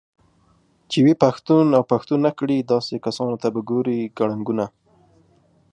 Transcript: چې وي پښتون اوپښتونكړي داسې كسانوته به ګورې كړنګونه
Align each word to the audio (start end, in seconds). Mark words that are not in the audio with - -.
چې 0.89 0.97
وي 1.05 1.13
پښتون 1.23 1.65
اوپښتونكړي 1.79 2.57
داسې 2.71 2.95
كسانوته 3.05 3.47
به 3.53 3.61
ګورې 3.69 3.97
كړنګونه 4.17 4.65